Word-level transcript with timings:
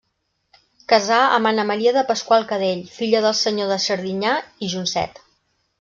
Casà 0.93 1.19
amb 1.35 1.49
Anna 1.49 1.65
Maria 1.73 1.93
de 1.99 2.03
Pasqual-Cadell, 2.13 2.83
filla 2.97 3.25
del 3.27 3.37
senyor 3.45 3.71
de 3.75 3.81
Serdinyà 3.87 4.37
i 4.69 4.73
Joncet. 4.77 5.25